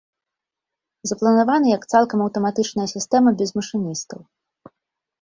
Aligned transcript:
Запланаваны 1.09 1.67
як 1.77 1.83
цалкам 1.93 2.19
аўтаматычная 2.25 2.89
сістэма 2.95 3.29
без 3.43 3.49
машыністаў. 3.63 4.19